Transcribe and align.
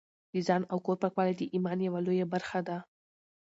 د 0.33 0.35
ځان 0.47 0.61
او 0.71 0.77
کور 0.85 0.97
پاکوالی 1.01 1.33
د 1.37 1.43
ایمان 1.53 1.77
یوه 1.87 1.99
لویه 2.05 2.25
برخه 2.33 2.59
ده. 2.67 2.77